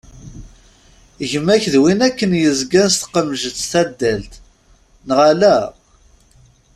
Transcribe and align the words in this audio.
Gma-k 1.31 1.63
d 1.73 1.75
win 1.81 1.99
akken 2.07 2.31
yezgan 2.41 2.89
s 2.93 2.95
tqemjet 3.03 3.57
tadalt, 3.71 4.33
neɣ 5.07 5.19
ala? 5.31 5.57